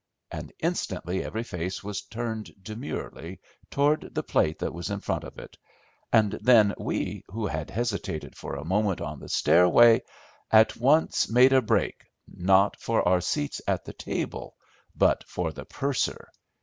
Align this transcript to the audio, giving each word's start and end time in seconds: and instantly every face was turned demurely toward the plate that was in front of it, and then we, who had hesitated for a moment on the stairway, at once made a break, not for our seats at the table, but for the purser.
and 0.31 0.51
instantly 0.57 1.23
every 1.23 1.43
face 1.43 1.83
was 1.83 2.01
turned 2.01 2.51
demurely 2.63 3.39
toward 3.69 4.15
the 4.15 4.23
plate 4.23 4.57
that 4.57 4.73
was 4.73 4.89
in 4.89 4.99
front 4.99 5.23
of 5.23 5.37
it, 5.37 5.55
and 6.11 6.31
then 6.41 6.73
we, 6.79 7.23
who 7.29 7.45
had 7.45 7.69
hesitated 7.69 8.35
for 8.35 8.55
a 8.55 8.65
moment 8.65 8.99
on 8.99 9.19
the 9.19 9.29
stairway, 9.29 10.01
at 10.49 10.75
once 10.75 11.29
made 11.29 11.53
a 11.53 11.61
break, 11.61 12.03
not 12.27 12.75
for 12.79 13.07
our 13.07 13.21
seats 13.21 13.61
at 13.67 13.85
the 13.85 13.93
table, 13.93 14.55
but 14.95 15.23
for 15.27 15.51
the 15.51 15.65
purser. 15.65 16.29